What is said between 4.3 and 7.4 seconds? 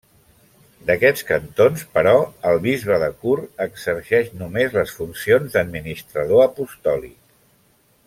només les funcions d'administrador apostòlic.